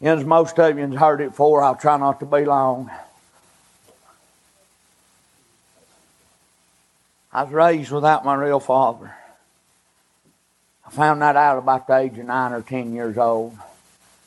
[0.00, 2.90] As most of you have heard it before, I'll try not to be long.
[7.32, 9.14] I was raised without my real father.
[10.86, 13.56] I found that out about the age of nine or ten years old.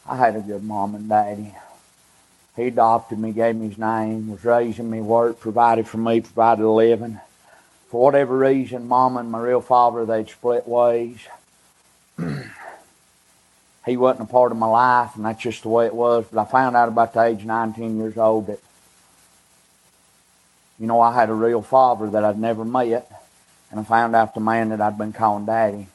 [0.06, 1.56] I had a good mom and daddy.
[2.56, 6.63] He adopted me, gave me his name, was raising me, worked, provided for me, provided
[6.63, 7.20] a living.
[7.90, 11.20] For whatever reason, mom and my real father, they'd split ways.
[13.88, 16.26] he wasn't a part of my life, and that's just the way it was.
[16.31, 18.60] But I found out about the age 19 years old that,
[20.77, 23.10] you know, I had a real father that I'd never met,
[23.72, 25.88] and I found out the man that I'd been calling daddy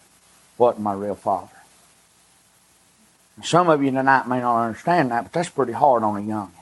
[0.57, 1.49] wasn't my real father.
[3.43, 6.53] Some of you tonight may not understand that, but that's pretty hard on a young.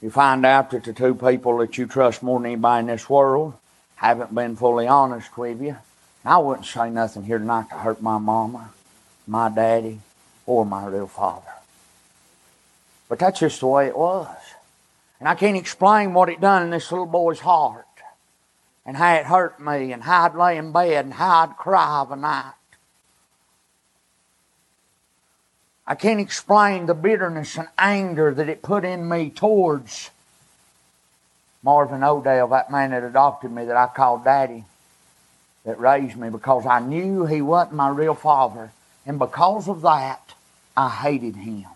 [0.00, 3.08] You find out that the two people that you trust more than anybody in this
[3.08, 3.54] world
[3.96, 5.76] haven't been fully honest with you.
[6.24, 8.70] I wouldn't say nothing here tonight to hurt my mama,
[9.30, 10.00] my daddy,
[10.44, 11.52] or my real father.
[13.08, 14.36] But that's just the way it was.
[15.20, 17.86] And I can't explain what it done in this little boy's heart.
[18.84, 22.00] And how it hurt me, and how I'd lay in bed, and how I'd cry
[22.00, 22.54] of a night.
[25.86, 30.10] I can't explain the bitterness and anger that it put in me towards
[31.62, 34.64] Marvin Odell, that man that adopted me, that I called Daddy,
[35.64, 38.72] that raised me, because I knew he wasn't my real father.
[39.06, 40.34] And because of that,
[40.76, 41.66] I hated him.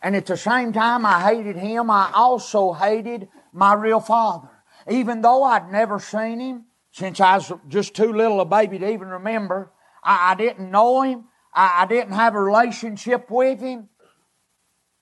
[0.00, 4.48] And at the same time I hated him, I also hated my real father.
[4.88, 8.90] Even though I'd never seen him since I was just too little a baby to
[8.90, 9.70] even remember,
[10.02, 11.24] I, I didn't know him.
[11.52, 13.88] I, I didn't have a relationship with him.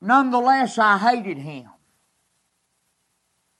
[0.01, 1.69] Nonetheless, I hated him.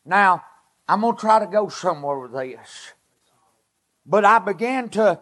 [0.05, 0.45] Now,
[0.89, 2.93] I'm going to try to go somewhere with this.
[4.05, 5.21] But I began to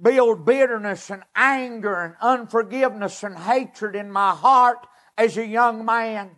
[0.00, 6.30] build bitterness and anger and unforgiveness and hatred in my heart as a young man.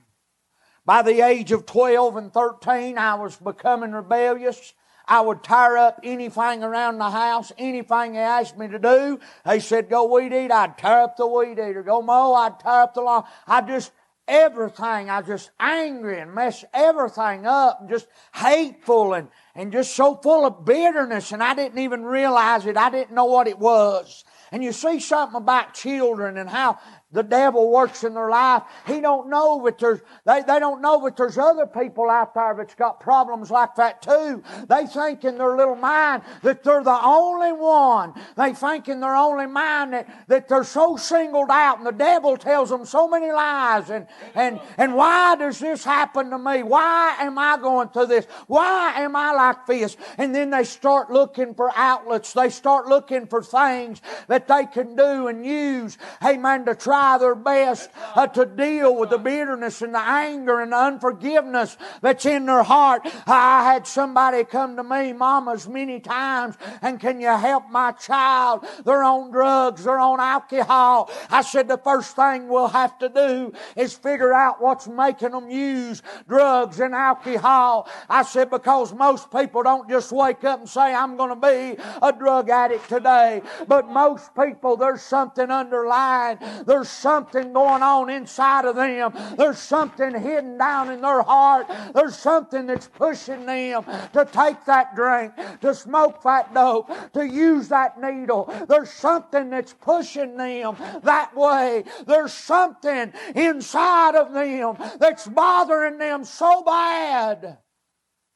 [0.84, 4.72] By the age of 12 and 13, I was becoming rebellious.
[5.08, 9.20] I would tear up anything around the house, anything they asked me to do.
[9.45, 11.83] They said, go weed eat, I'd tear up the weed eater.
[11.83, 13.24] Go mow, I'd tear up the lawn.
[13.46, 13.92] I just,
[14.29, 20.17] everything, I just angry and mess everything up and just hateful and, and just so
[20.17, 22.77] full of bitterness and I didn't even realize it.
[22.77, 24.25] I didn't know what it was.
[24.53, 26.79] And you see something about children and how
[27.16, 28.62] the devil works in their life.
[28.86, 32.54] He don't know that there's they, they don't know that there's other people out there
[32.54, 34.42] that's got problems like that too.
[34.68, 38.12] They think in their little mind that they're the only one.
[38.36, 42.36] They think in their only mind that, that they're so singled out and the devil
[42.36, 46.64] tells them so many lies and and and why does this happen to me?
[46.64, 48.27] Why am I going through this?
[48.46, 49.96] Why am I like this?
[50.18, 52.34] And then they start looking for outlets.
[52.34, 55.96] They start looking for things that they can do and use.
[56.20, 60.61] Man, to try try their best uh, to deal with the bitterness and the anger
[60.61, 63.02] and the unforgiveness that's in their heart.
[63.27, 68.66] I had somebody come to me, mamas, many times, and can you help my child?
[68.84, 71.11] They're on drugs, they're on alcohol.
[71.30, 75.50] I said, the first thing we'll have to do is figure out what's making them
[75.50, 77.89] use drugs and alcohol.
[78.08, 81.80] I said, because most people don't just wake up and say, I'm going to be
[82.02, 83.42] a drug addict today.
[83.68, 86.39] But most people, there's something underlying.
[86.66, 89.13] There's there's something going on inside of them.
[89.36, 91.67] There's something hidden down in their heart.
[91.92, 95.33] There's something that's pushing them to take that drink,
[95.63, 98.45] to smoke that dope, to use that needle.
[98.69, 101.83] There's something that's pushing them that way.
[102.07, 107.58] There's something inside of them that's bothering them so bad.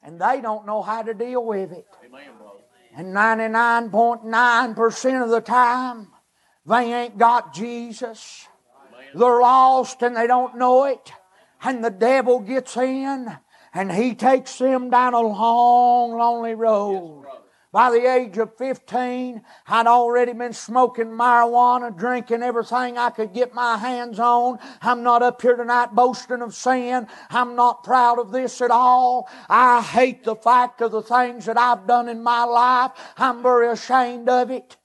[0.03, 1.85] And they don't know how to deal with it.
[2.97, 6.10] And 99.9% of the time,
[6.71, 8.47] they ain't got Jesus.
[9.13, 11.11] They're lost and they don't know it.
[11.63, 13.37] And the devil gets in
[13.73, 17.25] and he takes them down a long, lonely road.
[17.73, 23.53] By the age of 15, I'd already been smoking marijuana, drinking everything I could get
[23.53, 24.59] my hands on.
[24.81, 27.07] I'm not up here tonight boasting of sin.
[27.29, 29.29] I'm not proud of this at all.
[29.49, 32.91] I hate the fact of the things that I've done in my life.
[33.17, 34.75] I'm very ashamed of it.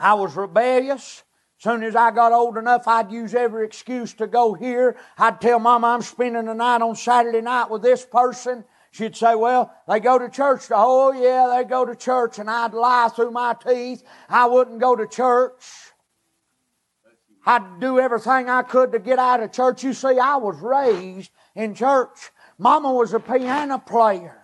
[0.00, 1.22] I was rebellious.
[1.58, 4.96] Soon as I got old enough, I'd use every excuse to go here.
[5.18, 8.64] I'd tell Mama I'm spending the night on Saturday night with this person.
[8.92, 10.62] She'd say, Well, they go to church.
[10.70, 12.38] Oh, yeah, they go to church.
[12.38, 14.02] And I'd lie through my teeth.
[14.30, 15.62] I wouldn't go to church.
[17.44, 19.84] I'd do everything I could to get out of church.
[19.84, 22.30] You see, I was raised in church.
[22.58, 24.39] Mama was a piano player.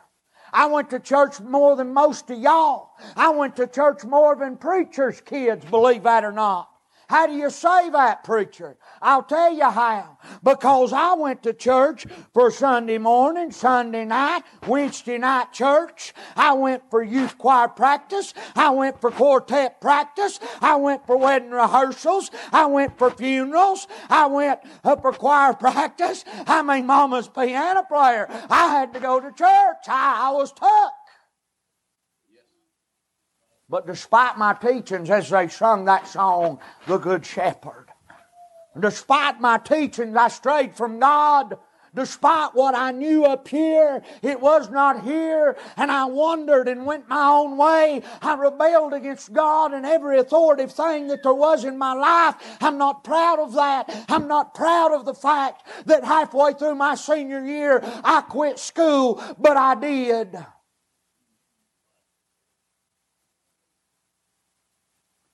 [0.57, 2.93] I went to church more than most of y'all.
[3.15, 6.71] I went to church more than preachers' kids, believe that or not.
[7.09, 8.77] How do you say that, preacher?
[9.01, 10.19] I'll tell you how.
[10.43, 12.05] Because I went to church
[12.35, 16.13] for Sunday morning, Sunday night, Wednesday night church.
[16.35, 18.35] I went for youth choir practice.
[18.57, 20.41] I went for quartet practice.
[20.61, 22.31] I went for wedding rehearsals.
[22.53, 23.87] I went for funerals.
[24.11, 26.25] I went up for choir practice.
[26.47, 28.27] I mean, mama's piano player.
[28.51, 29.87] I had to go to church.
[29.89, 30.93] I, I was tough.
[33.69, 37.89] But despite my teachings, as they sung that song, The Good Shepherd,
[38.79, 41.59] despite my teachings, I strayed from God.
[41.95, 47.09] Despite what I knew up here, it was not here, and I wandered and went
[47.09, 48.03] my own way.
[48.21, 52.35] I rebelled against God and every authoritative thing that there was in my life.
[52.61, 53.89] I'm not proud of that.
[54.11, 59.23] I'm not proud of the fact that halfway through my senior year, I quit school,
[59.39, 60.37] but I did.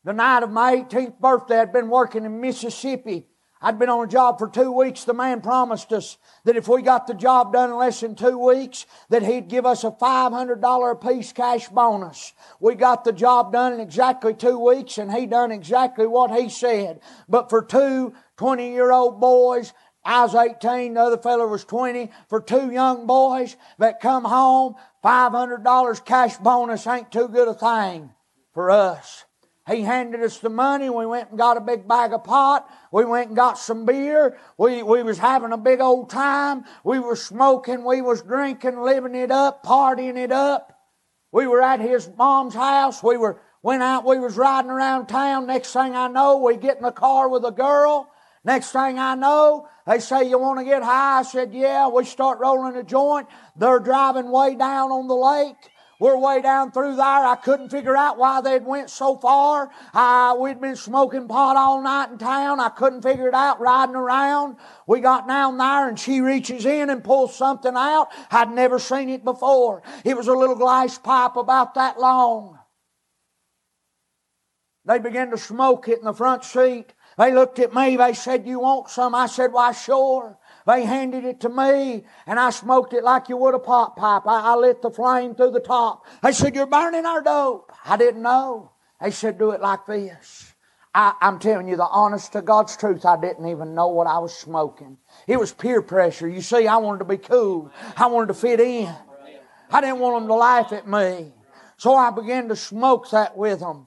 [0.04, 3.26] The night of my 18th birthday, I'd been working in Mississippi.
[3.60, 5.04] I'd been on a job for two weeks.
[5.04, 8.36] The man promised us that if we got the job done in less than two
[8.36, 12.32] weeks, that he'd give us a $500 a piece cash bonus.
[12.58, 16.48] We got the job done in exactly two weeks and he done exactly what he
[16.48, 16.98] said.
[17.28, 19.72] But for two 20 year old boys,
[20.04, 22.10] I was 18, the other fellow was 20.
[22.28, 24.74] For two young boys that come home,
[25.04, 28.10] $500 cash bonus ain't too good a thing
[28.52, 29.24] for us.
[29.68, 30.90] He handed us the money.
[30.90, 32.68] We went and got a big bag of pot.
[32.90, 34.36] We went and got some beer.
[34.58, 36.64] We, we was having a big old time.
[36.82, 37.84] We were smoking.
[37.84, 40.76] We was drinking, living it up, partying it up.
[41.30, 43.04] We were at his mom's house.
[43.04, 44.04] We were, went out.
[44.04, 45.46] We was riding around town.
[45.46, 48.08] Next thing I know, we get in the car with a girl.
[48.44, 51.20] Next thing I know, they say, you want to get high?
[51.20, 51.86] I said, yeah.
[51.86, 53.28] We start rolling a joint.
[53.54, 55.70] They're driving way down on the lake.
[56.02, 57.04] We're way down through there.
[57.06, 59.70] I couldn't figure out why they'd went so far.
[59.94, 62.58] Uh, we'd been smoking pot all night in town.
[62.58, 64.56] I couldn't figure it out riding around.
[64.88, 68.08] We got down there and she reaches in and pulls something out.
[68.32, 69.84] I'd never seen it before.
[70.04, 72.58] It was a little glass pipe about that long.
[74.84, 76.94] They began to smoke it in the front seat.
[77.16, 77.96] They looked at me.
[77.96, 79.14] They said, You want some?
[79.14, 80.36] I said, Why, sure.
[80.66, 84.22] They handed it to me, and I smoked it like you would a pot pipe.
[84.26, 86.06] I, I lit the flame through the top.
[86.22, 87.72] They said, You're burning our dope.
[87.84, 88.72] I didn't know.
[89.00, 90.54] They said, Do it like this.
[90.94, 94.18] I, I'm telling you the honest to God's truth, I didn't even know what I
[94.18, 94.98] was smoking.
[95.26, 96.28] It was peer pressure.
[96.28, 97.70] You see, I wanted to be cool.
[97.96, 98.94] I wanted to fit in.
[99.70, 101.32] I didn't want them to laugh at me.
[101.78, 103.86] So I began to smoke that with them.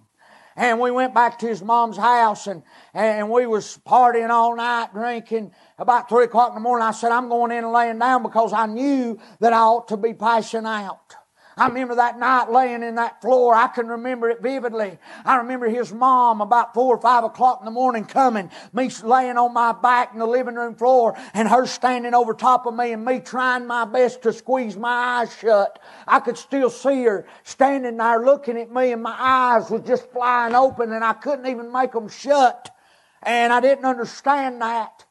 [0.56, 2.63] And we went back to his mom's house and,
[2.94, 5.52] and we was partying all night, drinking.
[5.78, 8.54] About three o'clock in the morning, I said, I'm going in and laying down because
[8.54, 11.16] I knew that I ought to be passing out.
[11.57, 13.56] I remember that night laying in that floor.
[13.56, 14.98] I can remember it vividly.
[15.24, 19.38] I remember his mom about four or five o'clock in the morning coming, me laying
[19.38, 22.92] on my back in the living room floor, and her standing over top of me
[22.92, 25.80] and me trying my best to squeeze my eyes shut.
[26.07, 30.12] I could still see her standing there looking at me, and my eyes was just
[30.12, 32.69] flying open, and I couldn't even make them shut.
[33.24, 35.06] And I didn't understand that.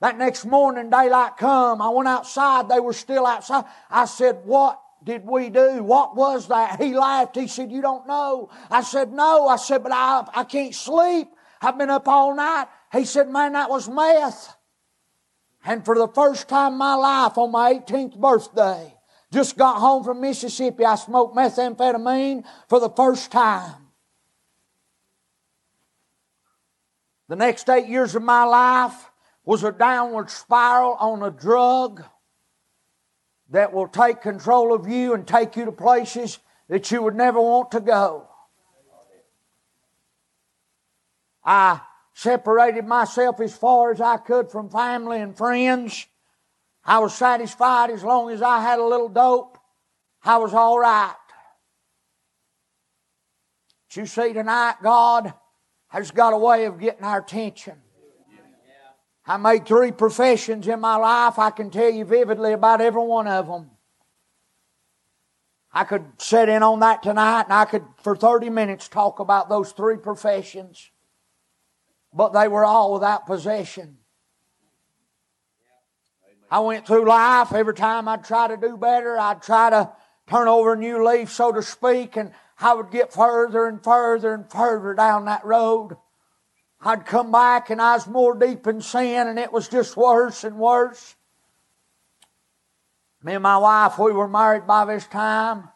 [0.00, 1.82] That next morning, daylight come.
[1.82, 2.68] I went outside.
[2.68, 3.64] They were still outside.
[3.90, 5.82] I said, "What did we do?
[5.82, 6.78] What was that?
[6.78, 7.34] He laughed.
[7.34, 8.50] He said, You don't know.
[8.70, 9.48] I said, No.
[9.48, 11.28] I said, But I, I can't sleep.
[11.62, 12.66] I've been up all night.
[12.92, 14.54] He said, Man, that was meth.
[15.64, 18.94] And for the first time in my life, on my 18th birthday,
[19.32, 23.88] just got home from Mississippi, I smoked methamphetamine for the first time.
[27.28, 29.10] The next eight years of my life
[29.46, 32.04] was a downward spiral on a drug
[33.50, 36.38] that will take control of you and take you to places
[36.68, 38.28] that you would never want to go.
[41.44, 41.80] I
[42.12, 46.06] separated myself as far as I could from family and friends.
[46.84, 49.58] I was satisfied as long as I had a little dope.
[50.22, 51.14] I was all right.
[53.88, 55.32] But you see tonight, God
[55.88, 57.80] has got a way of getting our attention.
[59.28, 61.38] I made three professions in my life.
[61.38, 63.70] I can tell you vividly about every one of them.
[65.70, 69.50] I could sit in on that tonight and I could, for 30 minutes, talk about
[69.50, 70.90] those three professions.
[72.14, 73.98] But they were all without possession.
[76.50, 77.52] I went through life.
[77.52, 79.92] Every time I'd try to do better, I'd try to
[80.26, 84.32] turn over a new leaf, so to speak, and I would get further and further
[84.32, 85.98] and further down that road.
[86.80, 90.44] I'd come back and I was more deep in sin and it was just worse
[90.44, 91.16] and worse.
[93.22, 95.68] Me and my wife, we were married by this time.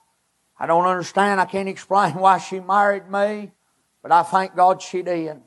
[0.59, 1.40] I don't understand.
[1.40, 3.50] I can't explain why she married me,
[4.00, 5.40] but I thank God she did.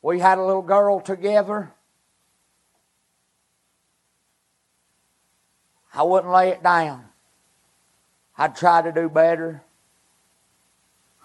[0.00, 1.72] We had a little girl together.
[5.94, 7.04] I wouldn't lay it down.
[8.38, 9.62] I'd try to do better.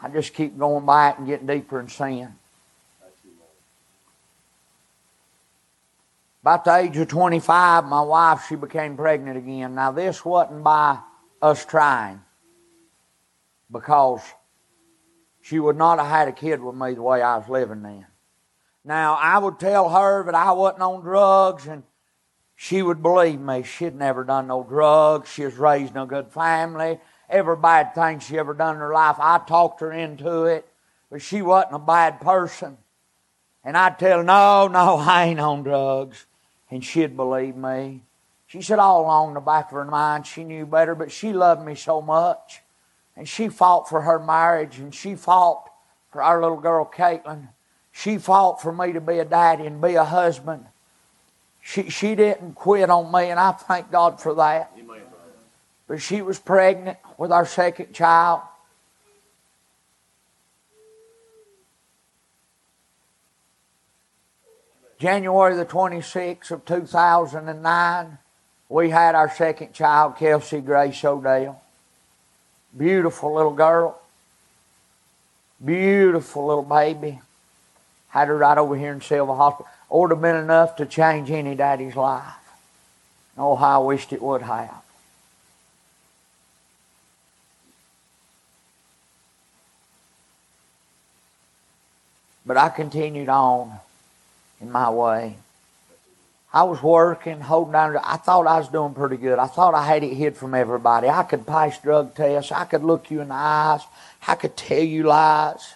[0.01, 2.35] I just keep going back and getting deeper in sin.
[6.41, 9.75] About the age of 25, my wife, she became pregnant again.
[9.75, 10.99] Now, this wasn't by
[11.41, 12.21] us trying
[13.71, 14.21] because
[15.41, 18.05] she would not have had a kid with me the way I was living then.
[18.83, 21.83] Now, I would tell her that I wasn't on drugs, and
[22.55, 23.63] she would believe me.
[23.63, 25.29] She'd never done no drugs.
[25.29, 26.99] She was raised in a good family.
[27.29, 30.65] Every bad thing she ever done in her life, I talked her into it,
[31.11, 32.77] but she wasn't a bad person.
[33.63, 36.25] And I'd tell her, no, no, I ain't on drugs.
[36.69, 38.03] And she'd believe me.
[38.47, 41.65] She said all along the back of her mind she knew better, but she loved
[41.65, 42.61] me so much.
[43.15, 45.69] And she fought for her marriage, and she fought
[46.11, 47.49] for our little girl, Caitlin.
[47.91, 50.65] She fought for me to be a daddy and be a husband.
[51.61, 54.71] She, she didn't quit on me, and I thank God for that.
[55.87, 58.41] But she was pregnant with our second child.
[64.99, 68.17] January the 26th of 2009,
[68.69, 71.61] we had our second child, Kelsey Grace Odell.
[72.75, 73.99] Beautiful little girl.
[75.63, 77.19] Beautiful little baby.
[78.09, 79.71] Had her right over here in Sylva Hospital.
[79.89, 82.33] Would have been enough to change any daddy's life.
[83.37, 84.81] Oh, how I wished it would have.
[92.45, 93.79] But I continued on
[94.61, 95.37] in my way.
[96.53, 97.97] I was working, holding down.
[97.97, 99.37] I thought I was doing pretty good.
[99.37, 101.09] I thought I had it hid from everybody.
[101.09, 102.51] I could pass drug tests.
[102.51, 103.81] I could look you in the eyes.
[104.27, 105.75] I could tell you lies.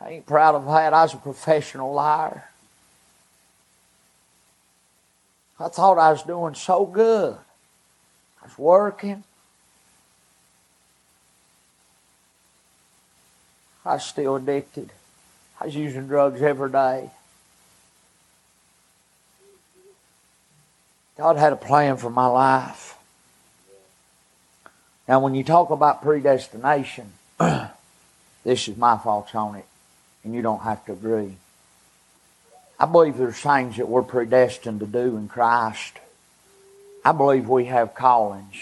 [0.00, 0.94] I ain't proud of that.
[0.94, 2.44] I was a professional liar.
[5.58, 7.36] I thought I was doing so good.
[8.40, 9.24] I was working.
[13.84, 14.90] I was still addicted.
[15.60, 17.10] I was using drugs every day.
[21.18, 22.96] God had a plan for my life.
[25.06, 29.66] Now, when you talk about predestination, this is my thoughts on it
[30.24, 31.34] and you don't have to agree.
[32.78, 35.98] I believe there's things that we're predestined to do in Christ.
[37.04, 38.56] I believe we have callings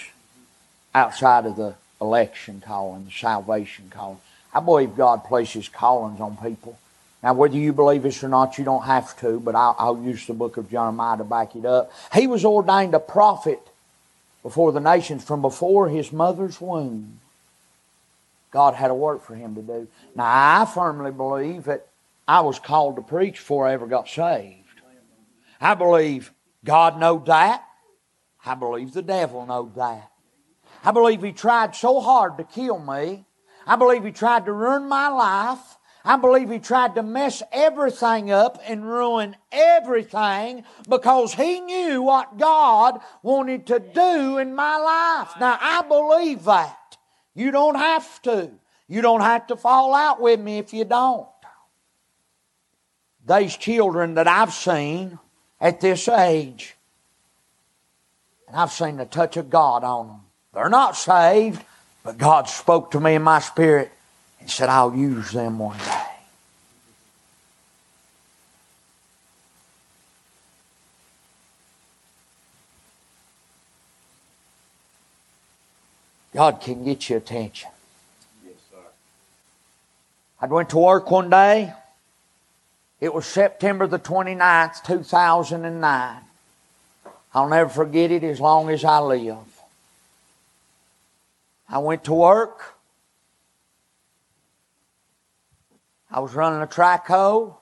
[0.94, 4.18] outside of the election calling, the salvation calling.
[4.52, 6.78] I believe God places callings on people.
[7.22, 10.26] Now, whether you believe this or not, you don't have to, but I'll, I'll use
[10.26, 11.90] the book of Jeremiah to back it up.
[12.14, 13.60] He was ordained a prophet
[14.42, 17.18] before the nations from before his mother's womb.
[18.50, 19.88] God had a work for him to do.
[20.14, 21.88] Now, I firmly believe that
[22.26, 24.54] I was called to preach before I ever got saved.
[25.60, 26.32] I believe
[26.64, 27.64] God knowed that.
[28.46, 30.10] I believe the devil knowed that.
[30.84, 33.24] I believe he tried so hard to kill me.
[33.66, 35.67] I believe he tried to ruin my life.
[36.08, 42.38] I believe he tried to mess everything up and ruin everything because he knew what
[42.38, 45.38] God wanted to do in my life.
[45.38, 46.96] Now, I believe that.
[47.34, 48.50] You don't have to.
[48.88, 51.28] You don't have to fall out with me if you don't.
[53.28, 55.18] These children that I've seen
[55.60, 56.74] at this age,
[58.46, 60.20] and I've seen the touch of God on them.
[60.54, 61.62] They're not saved,
[62.02, 63.92] but God spoke to me in my spirit
[64.40, 66.04] and said, I'll use them one day.
[76.34, 77.70] God can get your attention.
[78.46, 78.76] Yes, sir.
[80.40, 81.72] I went to work one day.
[83.00, 86.20] It was September the 29th, 2009.
[87.34, 89.36] I'll never forget it as long as I live.
[91.68, 92.77] I went to work.
[96.10, 97.58] I was running a track hoe.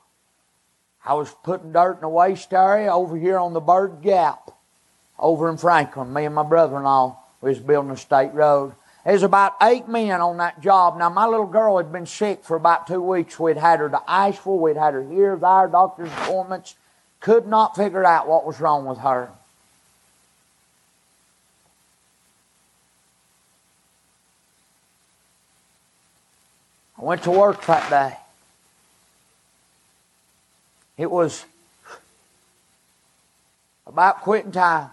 [1.05, 4.51] I was putting dirt in the waste area over here on the Bird Gap,
[5.19, 6.13] over in Franklin.
[6.13, 8.75] Me and my brother in law was building a state road.
[9.05, 10.99] There's about eight men on that job.
[10.99, 13.39] Now, my little girl had been sick for about two weeks.
[13.39, 14.59] We'd had her to Asheville.
[14.59, 16.75] We'd had her here, there, doctor's appointments.
[17.21, 19.31] Could not figure out what was wrong with her.
[26.99, 28.17] I went to work that day.
[30.97, 31.45] It was
[33.87, 34.91] about quitting time.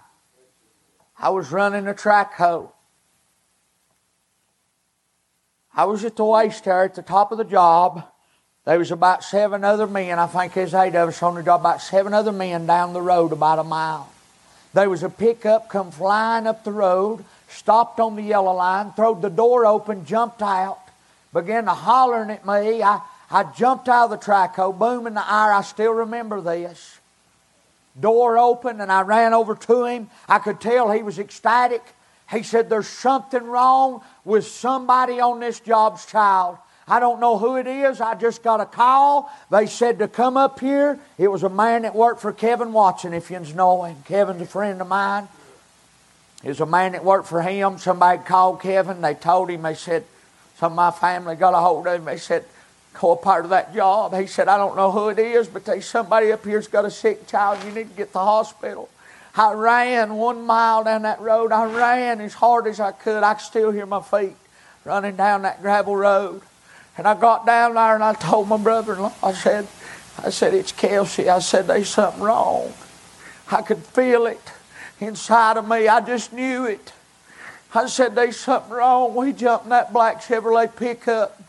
[1.17, 2.71] I was running a track hoe.
[5.75, 8.03] I was at the waste area at the top of the job,
[8.65, 11.61] There was about seven other men, I think there's eight of us on the job,
[11.61, 14.09] about seven other men down the road about a mile.
[14.73, 19.21] There was a pickup come flying up the road, stopped on the yellow line, throwed
[19.21, 20.79] the door open, jumped out,
[21.33, 22.81] began to hollering at me.
[22.81, 23.01] I,
[23.33, 25.51] I jumped out of the track hoe, boom in the air.
[25.51, 26.99] I still remember this.
[27.99, 30.09] Door opened and I ran over to him.
[30.29, 31.81] I could tell he was ecstatic.
[32.31, 36.57] He said, There's something wrong with somebody on this job's child.
[36.87, 38.01] I don't know who it is.
[38.01, 39.31] I just got a call.
[39.49, 40.99] They said to come up here.
[41.17, 43.97] It was a man that worked for Kevin Watson, if you know him.
[44.05, 45.27] Kevin's a friend of mine.
[46.43, 47.79] It was a man that worked for him.
[47.79, 49.01] Somebody called Kevin.
[49.01, 50.03] They told him, they said,
[50.57, 52.05] some of my family got a hold of him.
[52.05, 52.45] They said,
[52.99, 54.13] go a part of that job.
[54.15, 56.91] He said, I don't know who it is, but there's somebody up here's got a
[56.91, 57.63] sick child.
[57.63, 58.89] You need to get to the hospital.
[59.35, 61.51] I ran one mile down that road.
[61.51, 63.23] I ran as hard as I could.
[63.23, 64.35] I could still hear my feet
[64.85, 66.41] running down that gravel road.
[66.97, 69.67] And I got down there and I told my brother-in-law, I said,
[70.23, 71.29] I said, it's Kelsey.
[71.29, 72.71] I said, there's something wrong.
[73.51, 74.51] I could feel it
[74.99, 75.87] inside of me.
[75.87, 76.93] I just knew it.
[77.73, 79.15] I said, there's something wrong.
[79.15, 81.41] We jumped in that black Chevrolet pickup.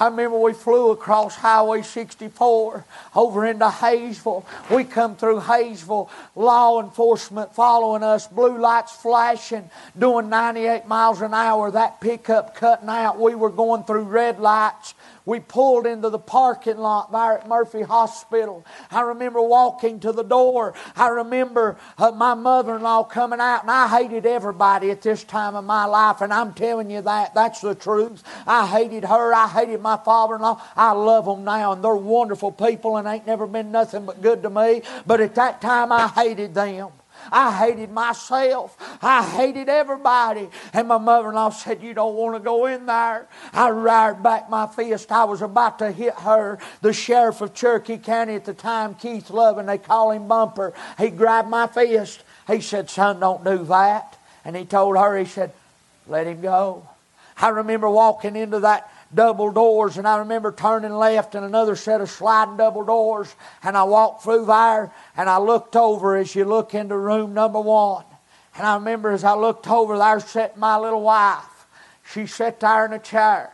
[0.00, 4.46] I remember we flew across Highway 64 over into Hayesville.
[4.70, 11.34] We come through Hayesville, law enforcement following us, blue lights flashing, doing 98 miles an
[11.34, 11.70] hour.
[11.70, 13.20] That pickup cutting out.
[13.20, 14.94] We were going through red lights.
[15.26, 18.64] We pulled into the parking lot there at Murphy Hospital.
[18.90, 20.74] I remember walking to the door.
[20.96, 25.22] I remember uh, my mother in law coming out, and I hated everybody at this
[25.22, 27.34] time of my life, and I'm telling you that.
[27.34, 28.24] That's the truth.
[28.46, 29.34] I hated her.
[29.34, 30.62] I hated my father in law.
[30.76, 34.42] I love them now, and they're wonderful people, and ain't never been nothing but good
[34.42, 34.82] to me.
[35.06, 36.90] But at that time, I hated them.
[37.30, 38.76] I hated myself.
[39.02, 40.48] I hated everybody.
[40.72, 43.26] And my mother in law said, You don't want to go in there.
[43.52, 45.12] I reared back my fist.
[45.12, 46.58] I was about to hit her.
[46.80, 51.10] The sheriff of Cherokee County at the time, Keith Lovin, they call him Bumper, he
[51.10, 52.22] grabbed my fist.
[52.46, 54.16] He said, Son, don't do that.
[54.44, 55.52] And he told her, He said,
[56.06, 56.86] Let him go.
[57.36, 62.00] I remember walking into that double doors, and I remember turning left and another set
[62.00, 66.44] of sliding double doors, and I walked through there, and I looked over as you
[66.44, 68.04] look into room number one.
[68.56, 71.66] And I remember as I looked over there sat my little wife.
[72.12, 73.52] She sat there in a chair.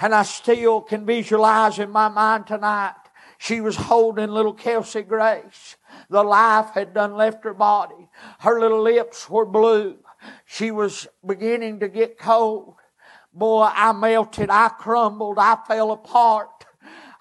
[0.00, 2.94] And I still can visualize in my mind tonight.
[3.38, 5.76] She was holding little Kelsey Grace.
[6.10, 8.08] The life had done left her body.
[8.40, 9.96] Her little lips were blue.
[10.44, 12.74] She was beginning to get cold.
[13.36, 16.64] Boy, I melted, I crumbled, I fell apart.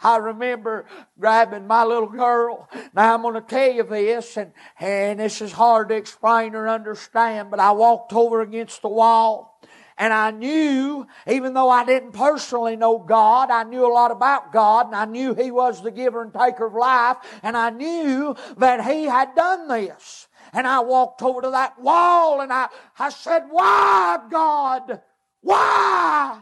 [0.02, 0.86] I remember
[1.20, 2.70] grabbing my little girl.
[2.94, 6.70] Now I'm going to tell you this, and, and this is hard to explain or
[6.70, 9.60] understand, but I walked over against the wall.
[9.98, 14.54] And I knew, even though I didn't personally know God, I knew a lot about
[14.54, 18.38] God, and I knew He was the giver and taker of life, and I knew
[18.58, 20.30] that He had done this.
[20.54, 25.02] And I walked over to that wall and I, I said, Why, God?
[25.46, 26.42] Why?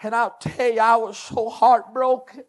[0.00, 2.44] And I'll tell you, I was so heartbroken.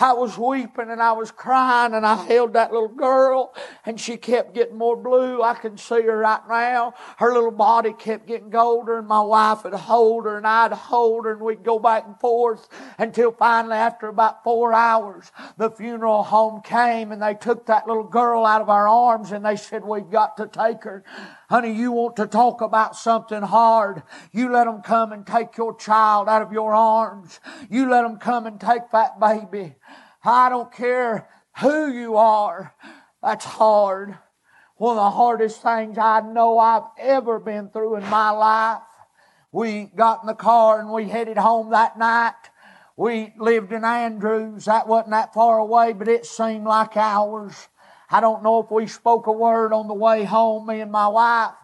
[0.00, 4.16] I was weeping and I was crying and I held that little girl and she
[4.16, 5.42] kept getting more blue.
[5.42, 6.94] I can see her right now.
[7.16, 11.24] Her little body kept getting colder and my wife would hold her and I'd hold
[11.24, 16.22] her and we'd go back and forth until finally after about four hours the funeral
[16.22, 19.84] home came and they took that little girl out of our arms and they said,
[19.84, 21.02] we've got to take her.
[21.50, 24.02] Honey, you want to talk about something hard.
[24.32, 27.40] You let them come and take your child out of your arms.
[27.70, 29.74] You let them come and take that baby.
[30.24, 31.28] I don't care
[31.60, 32.74] who you are.
[33.22, 34.16] That's hard.
[34.76, 38.82] One of the hardest things I know I've ever been through in my life.
[39.50, 42.34] We got in the car and we headed home that night.
[42.96, 44.66] We lived in Andrews.
[44.66, 47.68] That wasn't that far away, but it seemed like hours.
[48.10, 51.08] I don't know if we spoke a word on the way home, me and my
[51.08, 51.54] wife.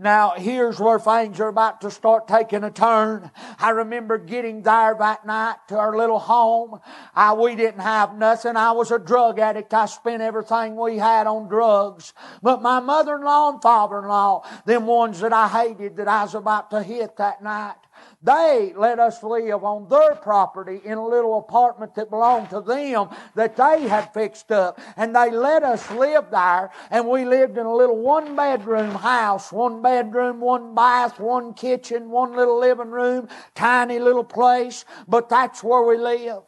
[0.00, 3.32] Now, here's where things are about to start taking a turn.
[3.58, 6.78] I remember getting there that night to our little home.
[7.16, 8.56] I, we didn't have nothing.
[8.56, 9.74] I was a drug addict.
[9.74, 12.14] I spent everything we had on drugs.
[12.40, 16.80] But my mother-in-law and father-in-law, them ones that I hated that I was about to
[16.80, 17.74] hit that night,
[18.20, 23.08] they let us live on their property in a little apartment that belonged to them
[23.36, 24.80] that they had fixed up.
[24.96, 29.52] And they let us live there, and we lived in a little one bedroom house
[29.52, 35.62] one bedroom, one bath, one kitchen, one little living room, tiny little place, but that's
[35.62, 36.44] where we lived.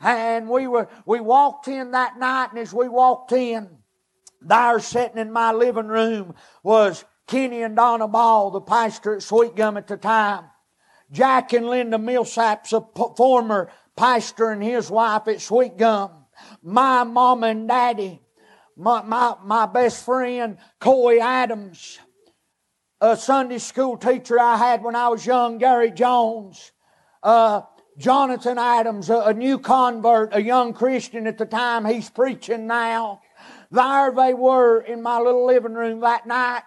[0.00, 3.68] And we were, we walked in that night, and as we walked in,
[4.40, 9.54] there sitting in my living room was Kenny and Donna Ball, the pastor at Sweet
[9.54, 10.44] Gum at the time.
[11.12, 16.10] Jack and Linda Millsaps, a former pastor and his wife at Sweet Gum,
[16.62, 18.22] my mom and daddy,
[18.76, 21.98] my, my, my best friend, Coy Adams,
[23.00, 26.72] a Sunday school teacher I had when I was young, Gary Jones,
[27.22, 27.62] uh,
[27.98, 33.20] Jonathan Adams, a, a new convert, a young Christian at the time, he's preaching now.
[33.70, 36.62] There they were in my little living room that night.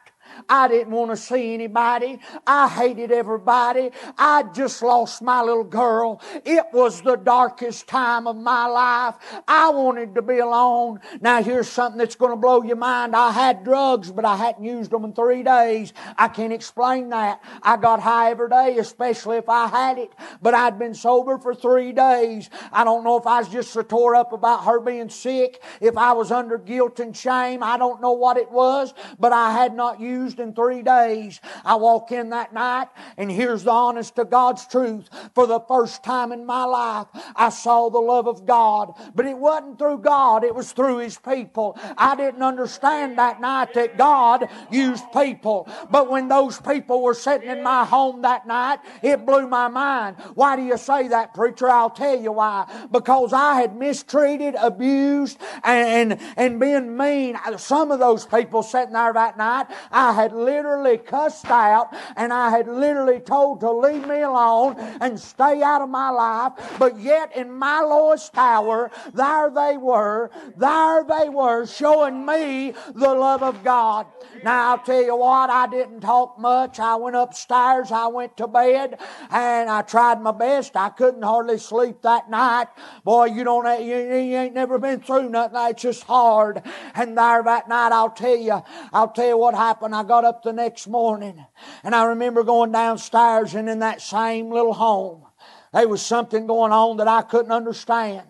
[0.50, 2.20] I didn't want to see anybody.
[2.46, 3.92] I hated everybody.
[4.18, 6.22] I just lost my little girl.
[6.44, 9.16] It was the darkest time of my life.
[9.48, 11.00] I wanted to be alone.
[11.22, 13.16] Now here's something that's going to blow your mind.
[13.16, 15.94] I had drugs, but I hadn't used them in three days.
[16.18, 17.42] I can't explain that.
[17.62, 21.54] I got high every day, especially if I had it, but I'd been sober for
[21.54, 22.50] three days.
[22.72, 25.98] I don't know if I was just so tore up about her being sick, if
[25.98, 27.64] I was under guilt and shame.
[27.64, 31.40] I don't know what it was, but I had not used in three days.
[31.64, 35.10] I walk in that night, and here's the honest to God's truth.
[35.36, 38.94] For the first time in my life, I saw the love of God.
[39.14, 41.78] But it wasn't through God, it was through His people.
[41.98, 45.70] I didn't understand that night that God used people.
[45.90, 50.18] But when those people were sitting in my home that night, it blew my mind.
[50.34, 51.70] Why do you say that, preacher?
[51.70, 52.88] I'll tell you why.
[52.92, 57.38] Because I had mistreated, abused, and, and, and been mean.
[57.58, 62.50] Some of those people sitting there that night, I had literally cussed out and I
[62.50, 66.54] had literally told to leave me alone and stay out of my life.
[66.80, 73.14] But yet, in my lowest hour, there they were, there they were, showing me the
[73.14, 74.08] love of God.
[74.44, 76.80] Now, I'll tell you what, I didn't talk much.
[76.80, 79.00] I went upstairs, I went to bed,
[79.30, 80.76] and I tried my best.
[80.76, 82.68] I couldn't hardly sleep that night.
[83.04, 85.60] Boy, you don't, you, you ain't never been through nothing.
[85.70, 86.62] It's just hard.
[86.94, 88.62] And there that night, I'll tell you,
[88.94, 89.96] I'll tell you what happened.
[89.96, 91.46] I got up the next morning,
[91.84, 95.26] and I remember going downstairs, and in that same little home,
[95.74, 98.28] there was something going on that I couldn't understand.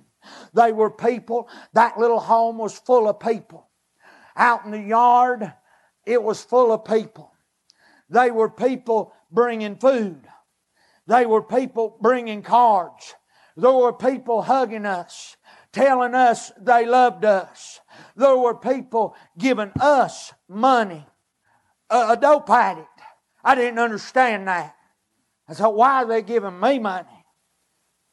[0.54, 3.68] They were people, that little home was full of people.
[4.36, 5.54] Out in the yard,
[6.06, 7.32] it was full of people.
[8.10, 10.28] They were people bringing food.
[11.08, 13.14] They were people bringing cards.
[13.56, 15.38] There were people hugging us,
[15.72, 17.80] telling us they loved us.
[18.16, 21.06] There were people giving us money.
[21.96, 22.88] A, a dope addict.
[23.44, 24.76] I didn't understand that.
[25.48, 27.08] I thought, why are they giving me money?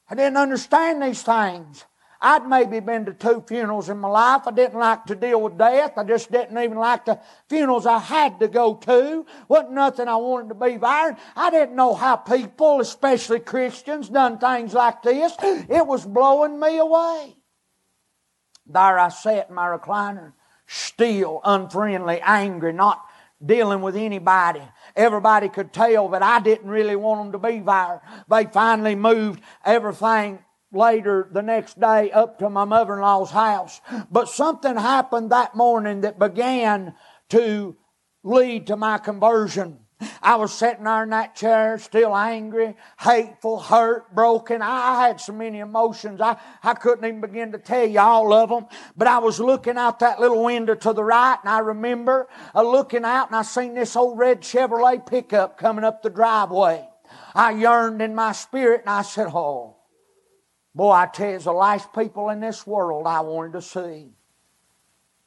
[0.08, 1.84] I didn't understand these things.
[2.20, 4.42] I'd maybe been to two funerals in my life.
[4.46, 5.94] I didn't like to deal with death.
[5.96, 7.18] I just didn't even like the
[7.48, 9.26] funerals I had to go to.
[9.48, 11.16] Wasn't nothing I wanted to be there.
[11.34, 15.32] I didn't know how people, especially Christians, done things like this.
[15.40, 17.36] It was blowing me away.
[18.66, 20.34] There I sat in my recliner,
[20.68, 23.04] still, unfriendly, angry, not
[23.44, 24.62] dealing with anybody.
[24.94, 28.02] Everybody could tell that I didn't really want them to be there.
[28.28, 30.38] They finally moved everything
[30.72, 33.80] later the next day up to my mother in law's house.
[34.10, 36.94] But something happened that morning that began
[37.30, 37.76] to
[38.22, 39.78] lead to my conversion.
[40.22, 44.62] I was sitting there in that chair, still angry, hateful, hurt, broken.
[44.62, 46.20] I had so many emotions.
[46.20, 48.66] I, I couldn't even begin to tell you all of them.
[48.96, 52.62] But I was looking out that little window to the right, and I remember uh,
[52.62, 56.88] looking out, and I seen this old red Chevrolet pickup coming up the driveway.
[57.34, 59.76] I yearned in my spirit, and I said, Oh,
[60.74, 64.12] Boy, I tell you, the last people in this world I wanted to see.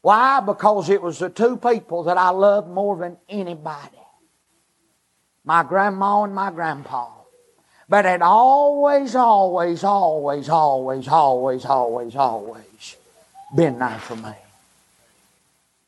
[0.01, 0.39] Why?
[0.39, 4.04] Because it was the two people that I loved more than anybody
[5.45, 7.10] my grandma and my grandpa.
[7.88, 12.95] But it always, always, always, always, always, always, always
[13.55, 14.34] been there for me.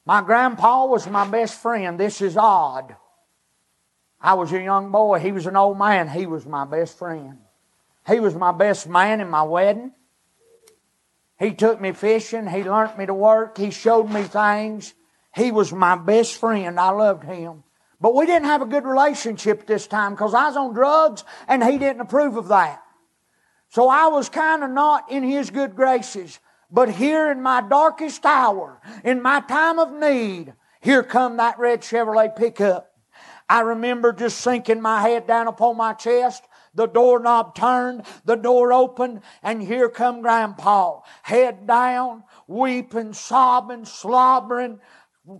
[0.06, 2.00] My grandpa was my best friend.
[2.00, 2.96] This is odd.
[4.22, 5.20] I was a young boy.
[5.20, 6.08] He was an old man.
[6.08, 7.39] He was my best friend.
[8.08, 9.91] He was my best man in my wedding.
[11.39, 12.48] He took me fishing.
[12.48, 13.58] He learned me to work.
[13.58, 14.93] He showed me things.
[15.36, 16.80] He was my best friend.
[16.80, 17.63] I loved him.
[18.00, 21.64] But we didn't have a good relationship this time because I was on drugs and
[21.64, 22.82] he didn't approve of that.
[23.70, 26.40] So I was kind of not in his good graces.
[26.70, 31.82] But here in my darkest hour, in my time of need, here come that red
[31.82, 32.94] Chevrolet pickup.
[33.50, 36.44] I remember just sinking my head down upon my chest
[36.78, 44.80] the doorknob turned, the door opened, and here come Grandpa, head down, weeping, sobbing, slobbering,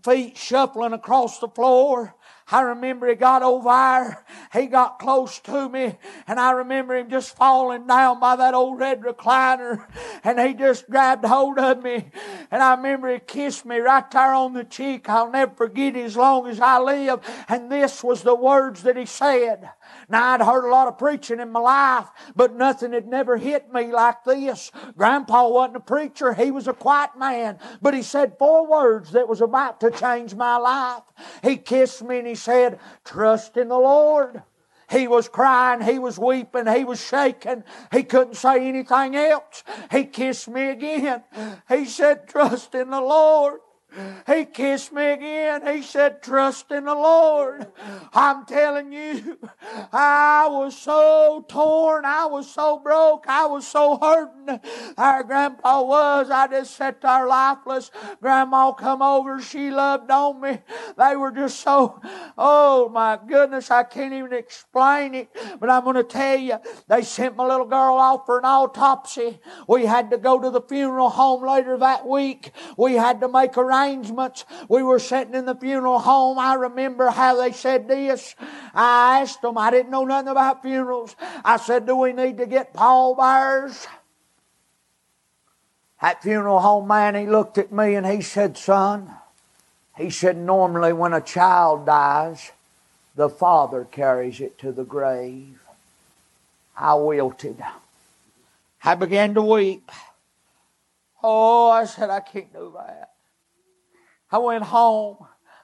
[0.04, 2.16] feet shuffling across the floor.
[2.50, 4.26] I remember he got over there.
[4.54, 8.80] He got close to me, and I remember him just falling down by that old
[8.80, 9.86] red recliner,
[10.24, 12.10] and he just grabbed hold of me.
[12.50, 15.10] And I remember he kissed me right there on the cheek.
[15.10, 17.20] I'll never forget it as long as I live.
[17.50, 19.70] And this was the words that he said.
[20.10, 23.74] Now, I'd heard a lot of preaching in my life, but nothing had never hit
[23.74, 24.72] me like this.
[24.96, 29.28] Grandpa wasn't a preacher, he was a quiet man, but he said four words that
[29.28, 31.04] was about to change my life.
[31.44, 34.44] He kissed me and he said, Trust in the Lord.
[34.90, 37.66] He was crying, he was weeping, he was shaking.
[37.92, 39.66] He couldn't say anything else.
[39.92, 41.24] He kissed me again.
[41.68, 43.60] He said, Trust in the Lord.
[44.28, 45.66] He kissed me again.
[45.76, 47.68] He said, Trust in the Lord.
[48.14, 49.40] I'm telling you,
[49.92, 52.06] I was so torn.
[52.06, 53.26] I was so broke.
[53.28, 54.60] I was so hurting.
[54.98, 56.30] Our grandpa was.
[56.30, 57.90] I just sat there lifeless.
[58.22, 59.42] Grandma come over.
[59.42, 60.60] She loved on me.
[60.98, 62.00] They were just so,
[62.38, 65.30] oh my goodness, I can't even explain it.
[65.60, 69.40] But I'm going to tell you, they sent my little girl off for an autopsy.
[69.68, 72.52] We had to go to the funeral home later that week.
[72.78, 74.46] We had to make arrangements arrangements.
[74.70, 76.40] We were sitting in the funeral home.
[76.40, 78.36] I remember how they said this.
[78.74, 81.16] I asked them, I didn't know nothing about funerals.
[81.44, 83.88] I said, Do we need to get pallbearers?
[86.02, 89.12] That funeral home man, he looked at me and he said, Son,
[89.98, 92.52] he said, normally when a child dies,
[93.16, 95.60] the father carries it to the grave.
[96.78, 97.58] I wilted.
[98.84, 99.92] I began to weep.
[101.24, 103.17] Oh, I said, I can't do that.
[104.32, 105.18] I went home.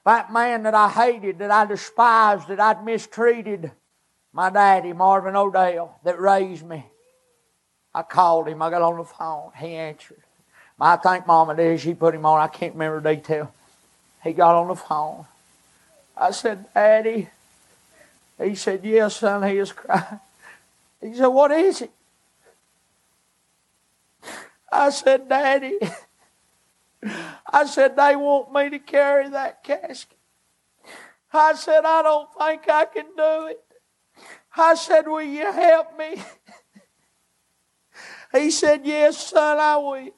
[0.04, 3.70] That man that I hated, that I despised, that I'd mistreated,
[4.32, 6.84] my daddy, Marvin Odell, that raised me.
[7.94, 8.60] I called him.
[8.60, 9.50] I got on the phone.
[9.56, 10.22] He answered.
[10.80, 11.80] I think Mama did.
[11.80, 12.40] She put him on.
[12.40, 13.54] I can't remember the detail.
[14.22, 15.24] He got on the phone.
[16.16, 17.28] I said, Daddy.
[18.42, 19.48] He said, Yes, son.
[19.48, 20.20] He is crying.
[21.00, 21.90] He said, What is it?
[24.72, 25.78] I said, Daddy.
[27.52, 30.16] I said, they want me to carry that casket.
[31.32, 33.60] I said, I don't think I can do it.
[34.56, 36.22] I said, Will you help me?
[38.32, 40.10] He said, Yes, son, I will.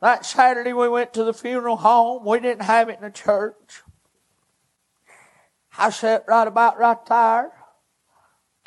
[0.00, 2.24] That Saturday we went to the funeral home.
[2.24, 3.82] We didn't have it in the church.
[5.76, 7.52] I sat right about right there.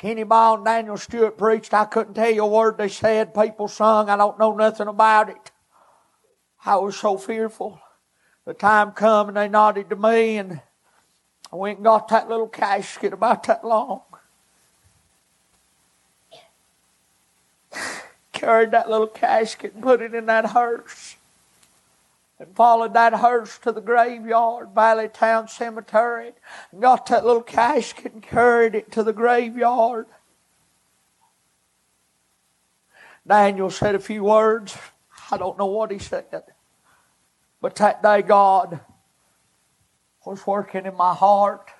[0.02, 1.72] Kenny Ball and Daniel Stewart preached.
[1.72, 3.32] I couldn't tell you a word they said.
[3.32, 4.10] People sung.
[4.10, 5.52] I don't know nothing about it.
[6.66, 7.80] I was so fearful.
[8.44, 10.60] The time come and they nodded to me and
[11.52, 14.02] I went and got that little casket about that long.
[18.32, 21.14] Carried that little casket and put it in that hearse
[22.38, 26.32] and followed that hearse to the graveyard, Valley Town Cemetery,
[26.72, 30.06] and got that little casket and carried it to the graveyard.
[33.26, 34.76] Daniel said a few words.
[35.30, 36.42] I don't know what he said.
[37.60, 38.80] But that day, God
[40.24, 41.70] was working in my heart.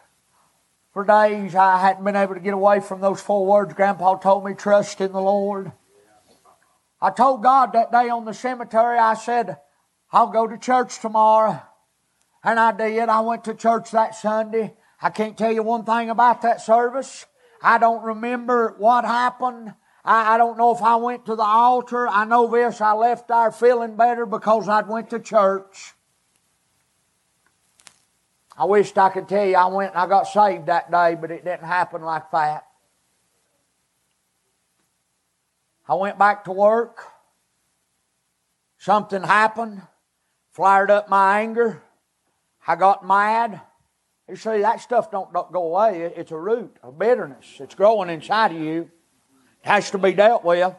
[0.93, 4.45] For days, I hadn't been able to get away from those four words Grandpa told
[4.45, 5.73] me trust in the Lord.
[7.01, 9.57] I told God that day on the cemetery, I said,
[10.13, 11.63] I'll go to church tomorrow.
[12.45, 13.09] And I did.
[13.09, 14.75] I went to church that Sunday.
[15.01, 17.25] I can't tell you one thing about that service.
[17.63, 19.75] I don't remember what happened.
[20.05, 22.09] I, I, don't know if I went to the altar.
[22.09, 22.81] I know this.
[22.81, 25.95] I left there feeling better because I'd went to church.
[28.59, 31.31] I wished I could tell you I went and I got saved that day, but
[31.31, 32.67] it didn't happen like that.
[35.89, 37.01] I went back to work.
[38.79, 39.83] Something happened
[40.53, 41.83] flared up my anger.
[42.67, 43.61] I got mad.
[44.29, 46.13] You see, that stuff don't, don't go away.
[46.17, 47.45] It's a root of bitterness.
[47.59, 48.91] It's growing inside of you.
[49.65, 50.75] It has to be dealt with.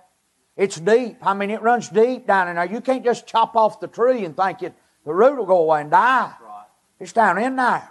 [0.55, 1.17] It's deep.
[1.21, 2.65] I mean, it runs deep down in there.
[2.65, 4.73] You can't just chop off the tree and think it,
[5.05, 6.33] the root will go away and die.
[6.99, 7.89] It's down in there.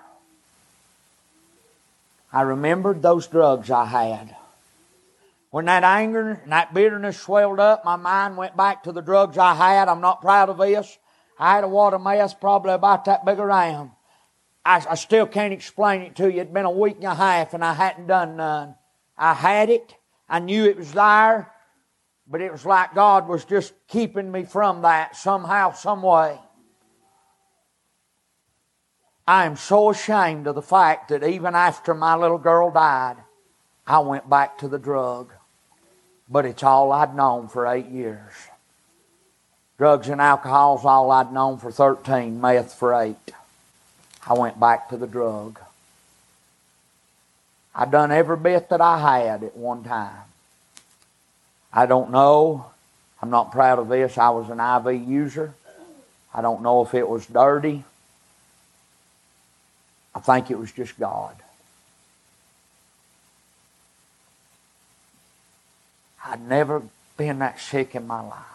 [2.33, 4.35] I remembered those drugs I had.
[5.51, 9.37] When that anger and that bitterness swelled up, my mind went back to the drugs
[9.37, 9.89] I had.
[9.89, 10.99] I'm not proud of this.
[11.43, 13.91] I had a water mess probably about that big around.
[14.65, 16.41] I, I still can't explain it to you.
[16.41, 18.77] It'd been a week and a half and I hadn't done none.
[19.19, 19.93] I had it.
[20.29, 21.53] I knew it was there,
[22.29, 26.39] but it was like God was just keeping me from that somehow, some way.
[29.27, 33.17] I am so ashamed of the fact that even after my little girl died,
[33.85, 35.33] I went back to the drug.
[36.29, 38.33] But it's all I'd known for eight years.
[39.83, 43.17] Drugs and alcohol's all I'd known for 13, meth for 8.
[44.29, 45.59] I went back to the drug.
[47.75, 50.23] I done every bit that I had at one time.
[51.73, 52.67] I don't know.
[53.21, 54.17] I'm not proud of this.
[54.19, 55.53] I was an IV user.
[56.33, 57.83] I don't know if it was dirty.
[60.15, 61.35] I think it was just God.
[66.25, 66.83] I'd never
[67.17, 68.52] been that sick in my life.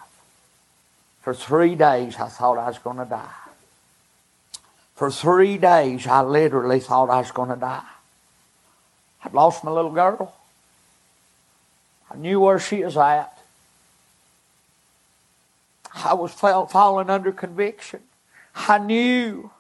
[1.27, 3.49] For three days, I thought I was going to die.
[4.95, 7.83] For three days, I literally thought I was going to die.
[9.25, 10.33] I'd lost my little girl.
[12.09, 13.37] I knew where she was at.
[15.93, 17.99] I was falling under conviction.
[18.55, 19.51] I knew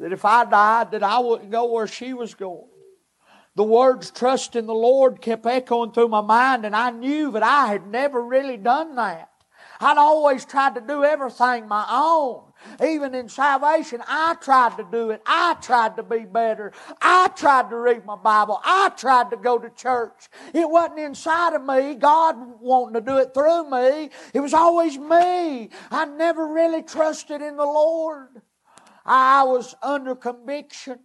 [0.00, 2.68] that if I died, that I wouldn't go where she was going.
[3.54, 7.42] The words trust in the Lord kept echoing through my mind, and I knew that
[7.42, 9.30] I had never really done that.
[9.80, 12.44] I'd always tried to do everything my own.
[12.84, 15.22] Even in salvation, I tried to do it.
[15.24, 16.72] I tried to be better.
[17.00, 18.60] I tried to read my Bible.
[18.64, 20.28] I tried to go to church.
[20.52, 21.94] It wasn't inside of me.
[21.94, 24.10] God wanting to do it through me.
[24.34, 25.70] It was always me.
[25.90, 28.42] I never really trusted in the Lord.
[29.06, 30.98] I was under conviction.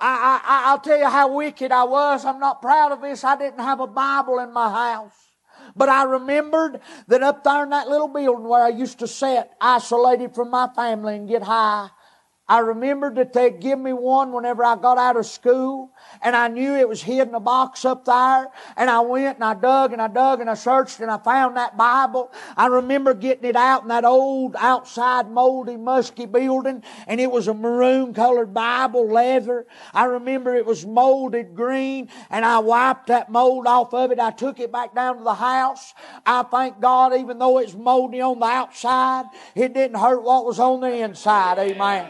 [0.00, 2.24] I, I, I'll tell you how wicked I was.
[2.24, 3.24] I'm not proud of this.
[3.24, 5.27] I didn't have a Bible in my house.
[5.78, 9.50] But I remembered that up there in that little building where I used to sit,
[9.60, 11.90] isolated from my family and get high,
[12.50, 15.90] I remembered that they'd give me one whenever I got out of school,
[16.22, 18.48] and I knew it was hid in a box up there.
[18.74, 21.58] And I went and I dug and I dug and I searched and I found
[21.58, 22.32] that Bible.
[22.56, 27.48] I remember getting it out in that old outside moldy, musky building, and it was
[27.48, 29.66] a maroon colored Bible, leather.
[29.92, 34.18] I remember it was molded green, and I wiped that mold off of it.
[34.18, 35.92] I took it back down to the house.
[36.24, 40.58] I thank God, even though it's moldy on the outside, it didn't hurt what was
[40.58, 41.58] on the inside.
[41.58, 42.08] Amen.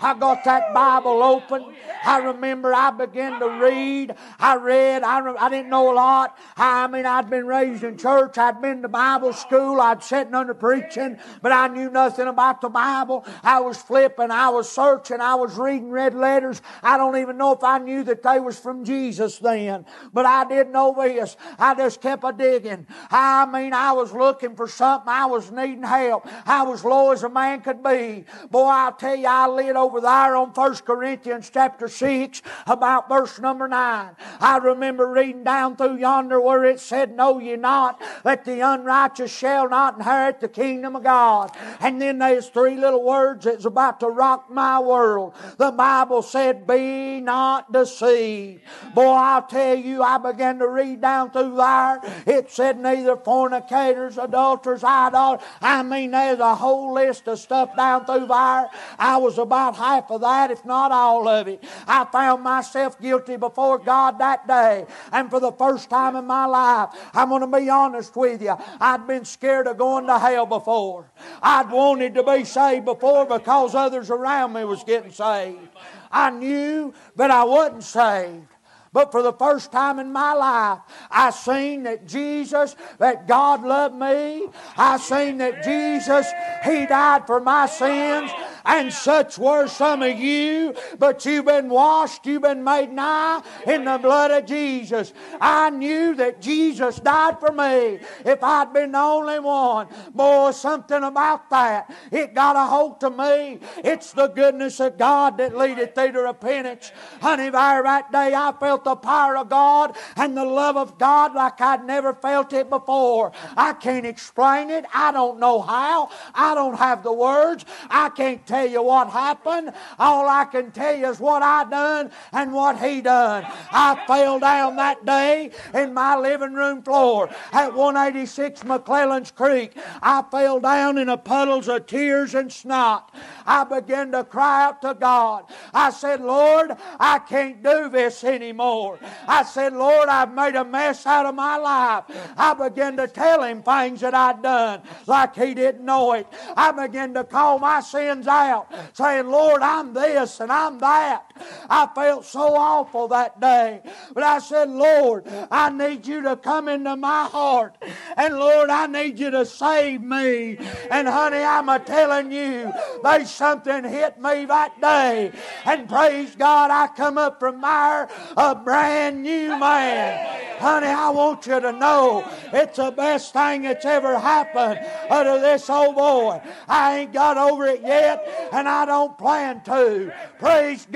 [0.00, 1.64] I got that Bible open.
[2.04, 4.14] I remember I began to read.
[4.38, 5.02] I read.
[5.02, 6.38] I, re- I didn't know a lot.
[6.56, 8.38] I mean, I'd been raised in church.
[8.38, 9.80] I'd been to Bible school.
[9.80, 13.24] I'd sat under preaching, but I knew nothing about the Bible.
[13.42, 14.30] I was flipping.
[14.30, 15.20] I was searching.
[15.20, 16.62] I was reading red letters.
[16.82, 20.44] I don't even know if I knew that they was from Jesus then, but I
[20.44, 21.36] did know this.
[21.58, 22.86] I just kept a digging.
[23.10, 25.08] I mean, I was looking for something.
[25.08, 26.26] I was needing help.
[26.46, 28.24] I was low as a man could be.
[28.50, 33.08] Boy, I'll tell you, I lit over over there on 1 Corinthians chapter 6 about
[33.08, 34.10] verse number 9.
[34.38, 39.34] I remember reading down through yonder where it said, Know ye not that the unrighteous
[39.34, 41.56] shall not inherit the kingdom of God.
[41.80, 45.32] And then there's three little words that's about to rock my world.
[45.56, 48.60] The Bible said, Be not deceived.
[48.94, 52.00] Boy, I'll tell you, I began to read down through there.
[52.26, 55.46] It said neither fornicators, adulterers, idolaters.
[55.62, 58.68] I mean, there's a whole list of stuff down through there.
[58.98, 61.62] I was about half of that, if not all of it.
[61.86, 64.86] I found myself guilty before God that day.
[65.12, 68.56] And for the first time in my life, I'm going to be honest with you,
[68.80, 71.10] I'd been scared of going to hell before.
[71.42, 75.68] I'd wanted to be saved before because others around me was getting saved.
[76.10, 78.46] I knew that I wasn't saved.
[78.92, 80.78] But for the first time in my life,
[81.10, 84.48] I seen that Jesus, that God loved me.
[84.76, 86.26] I seen that Jesus,
[86.64, 88.30] He died for my sins.
[88.68, 93.86] And such were some of you, but you've been washed, you've been made nigh in
[93.86, 95.14] the blood of Jesus.
[95.40, 98.00] I knew that Jesus died for me.
[98.26, 101.90] If I'd been the only one, boy, something about that.
[102.12, 103.60] It got a hold to me.
[103.78, 106.92] It's the goodness of God that leadeth thee to repentance.
[107.22, 111.34] Honey, there that day I felt the power of God and the love of God
[111.34, 113.32] like I'd never felt it before.
[113.56, 114.84] I can't explain it.
[114.92, 116.10] I don't know how.
[116.34, 117.64] I don't have the words.
[117.88, 119.72] I can't tell tell you what happened.
[119.98, 123.44] All I can tell you is what I done and what he done.
[123.70, 129.76] I fell down that day in my living room floor at 186 McClellan's Creek.
[130.02, 133.14] I fell down in a puddles of tears and snot.
[133.46, 135.44] I began to cry out to God.
[135.72, 138.98] I said, Lord, I can't do this anymore.
[139.28, 142.04] I said, Lord, I've made a mess out of my life.
[142.36, 146.26] I began to tell him things that I'd done like he didn't know it.
[146.56, 151.27] I began to call my sins out out saying, Lord, I'm this and I'm that.
[151.68, 153.82] I felt so awful that day.
[154.14, 157.76] But I said, Lord, I need you to come into my heart.
[158.16, 160.58] And Lord, I need you to save me.
[160.90, 162.72] And honey, I'm a telling you,
[163.02, 165.32] there's something hit me that day.
[165.64, 170.58] And praise God, I come up from there a brand new man.
[170.58, 175.68] Honey, I want you to know It's the best thing that's ever happened to this
[175.70, 176.40] old boy.
[176.68, 180.12] I ain't got over it yet, and I don't plan to.
[180.38, 180.86] Praise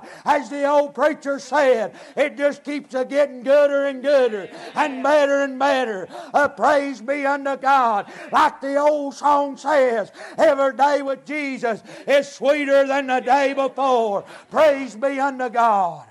[0.00, 0.08] God.
[0.24, 5.42] As the old preacher said, it just keeps a getting gooder and gooder and better
[5.42, 6.08] and better.
[6.32, 8.10] Uh, praise be unto God.
[8.30, 14.24] Like the old song says, every day with Jesus is sweeter than the day before.
[14.50, 16.06] Praise be unto God.